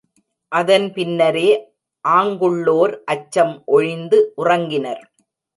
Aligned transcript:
அதன் 0.51 0.87
பின்னரே, 0.93 1.49
ஆங்குள்ளோர் 2.05 2.95
அச்சம் 3.05 3.55
ஒழிந்து 3.65 4.33
உறங்கினர். 4.37 5.03